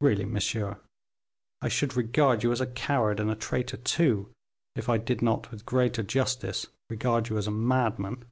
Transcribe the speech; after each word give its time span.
Really, 0.00 0.24
monsieur, 0.24 0.80
I 1.60 1.68
should 1.68 1.94
regard 1.94 2.42
you 2.42 2.52
as 2.52 2.62
a 2.62 2.66
coward, 2.66 3.20
and 3.20 3.30
a 3.30 3.34
traitor 3.34 3.76
too, 3.76 4.32
if 4.74 4.88
I 4.88 4.96
did 4.96 5.20
not, 5.20 5.50
with 5.50 5.66
greater 5.66 6.02
justice, 6.02 6.68
regard 6.88 7.28
you 7.28 7.36
as 7.36 7.46
a 7.48 7.50
madman." 7.50 8.24